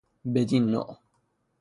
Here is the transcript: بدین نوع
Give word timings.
بدین 0.33 0.69
نوع 0.71 0.97